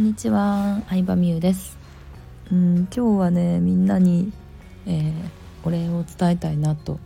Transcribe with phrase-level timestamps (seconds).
[0.00, 1.76] こんにちは、相葉美優です。
[2.50, 4.32] うん、今日はね、みんなに、
[4.86, 5.12] えー
[5.62, 6.98] お礼を伝えたいなと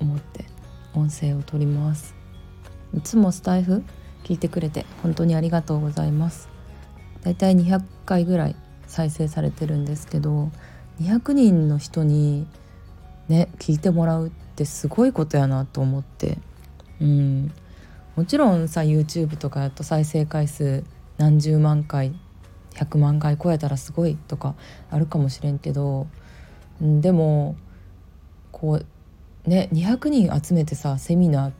[0.00, 0.44] 思って
[0.94, 2.14] 音声を取ります。
[2.96, 3.82] いつもスタイフ
[4.22, 6.48] 聞いてくれて本当にありがとうございます。
[7.24, 8.54] だいたい200回ぐらい
[8.86, 10.52] 再生されてるんですけど、
[11.00, 12.46] 200人の人に
[13.26, 16.38] ね聞いてもらうってすごいことやなと思って、
[17.00, 17.50] うん、
[18.14, 20.84] もちろんさ YouTube とかやと再生回数
[21.18, 22.14] 何十万回
[22.76, 24.54] 100万回超えたらすごいとか
[24.90, 26.06] あるかもしれんけど
[26.80, 27.56] でも
[28.52, 28.80] こ
[29.46, 31.52] うね200人集めてさセミナー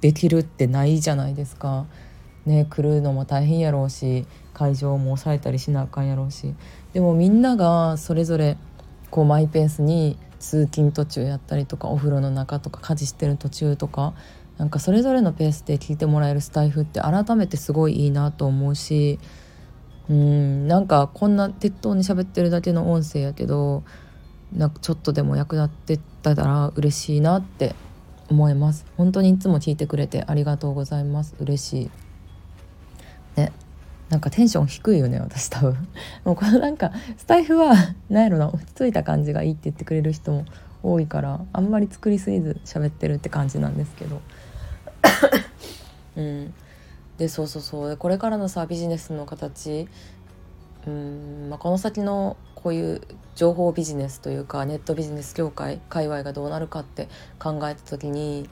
[0.00, 1.86] できるってないじゃないですか。
[2.46, 6.54] ね来るのも大変やろうし会場も抑えたりしなあかんやろうし
[6.92, 8.56] でもみんながそれぞれ
[9.10, 14.14] こうマイペースに通勤途中やったりとかお風呂の中とか家事してる途中とか
[14.58, 19.18] なんかそれぞれのペースで聞いてもらえるスタイフって改めてすごいいいなと思うし
[20.08, 23.82] うんなんかこんな適当に喋ってるだけの音声やけど
[24.52, 27.74] なんかちょっとでも役立ってたら嬉しいなって
[28.28, 28.84] 思います。
[28.96, 31.34] 本当にいつも聞いてくれてありがとうございます。
[31.38, 31.90] 嬉しい。
[33.36, 33.52] ね。
[34.08, 35.88] なんかテンション低いよね私多分。
[36.24, 37.74] もうこのなんかスタイフは
[38.08, 40.44] なんやろな落ち着いた感じがいいって言ってくれる人も
[40.82, 44.20] 多いからあんまり作りすぎず喋ってるって感じなんですけど。
[46.16, 46.54] うん。
[47.18, 49.88] でそうそうそうこれからのさビジネスの形
[50.86, 53.02] うん、まあ、この先のこういう
[53.34, 58.48] 情報ビジネスというかネットビジネス業界界隈がどうなるかって考えた時に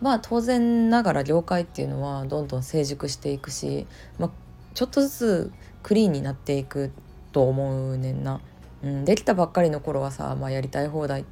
[0.00, 3.86] まあ当然ながら業界っていうのはどんどん成熟していくし、
[4.18, 4.30] まあ、
[4.74, 5.52] ちょっとずつ
[5.82, 6.92] クリーンになっていく
[7.32, 8.40] と思うねんな。
[8.82, 11.24] うん、できたばっかりの頃はさ、まあ、やりたい放題っ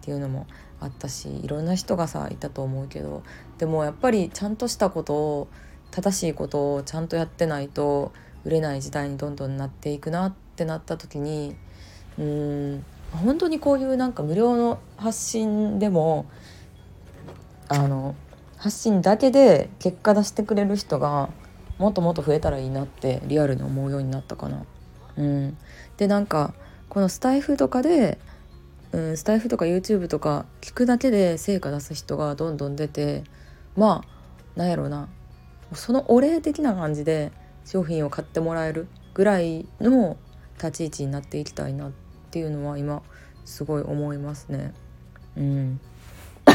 [0.00, 0.46] ていうのも
[0.80, 3.22] あったしいろんな人がさいたと思うけど
[3.58, 5.48] でもやっぱりちゃんとしたことを
[5.94, 8.12] 正しいことをちゃんとやってないと
[8.44, 11.54] 売れない時代にどんどんなっていくなってなった時に
[12.18, 16.26] うん本当にこういうなんか無料の発信でも
[17.68, 18.16] あの
[18.56, 21.30] 発信だけで結果出してくれる人が
[21.78, 24.64] もっともっと増えたらいいなってリアルに思うようになったかな。
[25.16, 25.56] うん、
[25.96, 26.54] でなんか
[26.88, 28.18] このスタイフとかで、
[28.90, 33.22] うん、スタイフとか YouTube とか聞くだけで成果出す人がどんどん出て
[33.76, 35.08] まあなんやろうな
[35.72, 37.32] そのお礼的な感じで
[37.64, 40.16] 商品を買ってもらえるぐらいの
[40.56, 41.92] 立ち位置になっていきたいなっ
[42.30, 43.02] ていうのは今
[43.44, 44.72] すごい思いますね。
[45.36, 45.80] うん、
[46.44, 46.54] だっ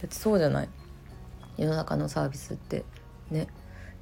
[0.00, 0.68] てそうじゃない。
[1.56, 2.84] 世の中のサービスって
[3.30, 3.48] ね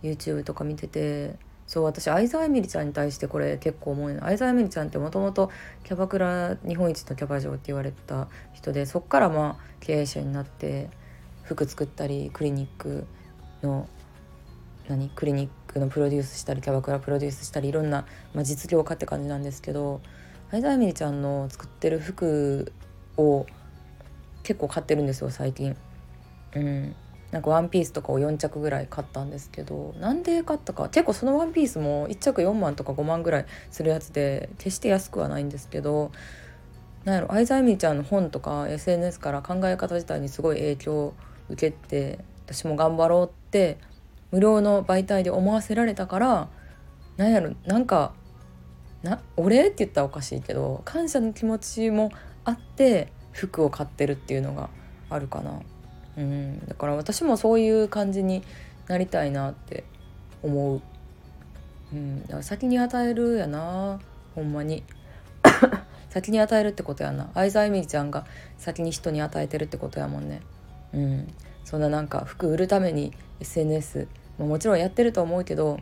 [0.03, 1.37] YouTube とか見てて。
[1.67, 5.53] そう私相沢エミリちゃんに対してこれ結構思うの相沢エミリちゃんってもともと
[5.85, 10.91] キャバクラ日本一のキャバ嬢って言われた人でそっからまあ経営者になって
[11.45, 13.07] 服作ったりクリニック
[13.63, 13.89] の
[14.91, 20.01] 何クリニックのプロデュースしたりキャバクラプロデュースしたりいろんな、まあ、実業家って感じなんですけど
[20.51, 22.73] 相沢エミリちゃんの作ってる服
[23.17, 23.47] を
[24.43, 25.77] 結構買ってるんですよ最近。
[26.57, 26.95] うん
[27.31, 36.11] なんかワンピースとかを4着ぐらい買ったんですけどなんで買ったか結構そのワンピースも1着4万とか5万ぐらいするやつで決して安くはないんですけど
[37.05, 41.15] なんやろ相沢エミリちゃんの本とか SNS から考え方自体にすごい影響を
[41.51, 43.79] 受けて私も頑張ろうって
[44.31, 46.49] 無料の媒体で思わせられたから
[47.17, 48.13] なんやろなんか
[49.03, 52.11] なお礼って言ったらおかしいけど感謝の気持ちも
[52.45, 54.69] あって服を買ってるっていうのが
[55.09, 55.61] あるかな。
[56.17, 58.43] うん、だから私もそういう感じに
[58.89, 59.85] なりたいなって
[60.43, 60.83] 思う、
[61.93, 64.01] うん、だから先に与えるやな。
[64.35, 64.85] ほんまに。
[66.11, 67.31] 先に与えるってことやな。
[67.35, 68.27] 相沢エミリちゃんが
[68.59, 70.43] 先に人に与えてるってことやもんね。
[70.93, 71.35] うん。
[71.65, 74.09] そんななんか服売るために SNS
[74.47, 75.79] もちろんやってると思うけど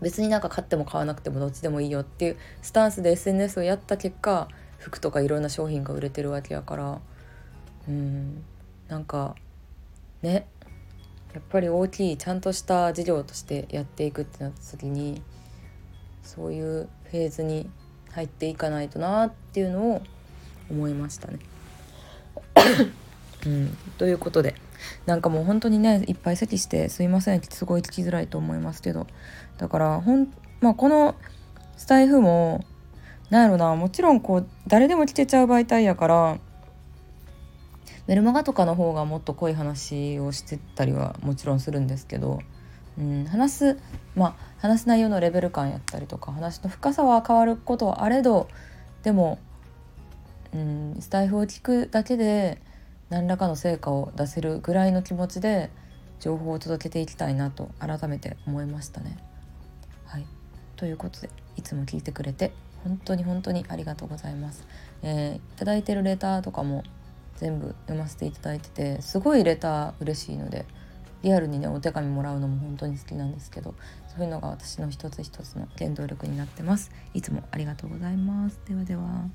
[0.00, 7.00] 別になんか買っても買わなくてもどっちでもいいよっていうスタンスで SNS をやった結果服とかいろんな商品が売れてるわけやから。
[7.88, 8.44] うん。
[8.88, 9.34] なんか
[10.22, 10.46] ね。
[11.34, 15.22] やっぱり大きいちゃんとした事業としてやっていくってなった時に
[16.22, 17.68] そういうフェーズに
[18.12, 20.02] 入っていかないとなっていうのを
[20.70, 21.38] 思いましたね。
[23.46, 24.54] うん、ということで
[25.06, 29.06] なんかもう本当にねいっぱい席してすいませんすごい聞きづらいと思いますけど
[29.58, 30.28] だからほん、
[30.60, 31.14] まあ、この
[31.76, 32.64] スタイフも
[33.30, 36.38] なんやろなもちろんこう誰でも聞けちゃう媒体やから
[38.06, 42.40] メルマガとかの方がもっと濃い話をしてたりはもちろんするんですけど、
[42.98, 43.78] うん、話す
[44.16, 48.48] まあ話す内容のレベル感やったりとか話の深さは変わることはあれど
[49.02, 49.38] でも、
[50.54, 52.62] うん、スタイフを聞くだけで
[53.10, 55.70] 何らかの成果を出せるぐらいの気持ちで
[56.20, 59.16] 情報を届けていきたいなと改めて思いましたね。
[60.04, 60.26] はい、
[60.76, 62.52] ということでいつも聞いてくれて
[62.84, 64.66] 本当に本当にありがとうございます。
[65.02, 66.84] えー、いただいてるレターとかも
[67.36, 70.66] 全部読ませていただいててすごいレター嬉しいので
[71.22, 73.74] リアルにねお手紙もらうのも本当に好きなんですけど
[74.08, 79.28] そういうのが私の一つ一つの原動力になってますいつもありがとうございますではでは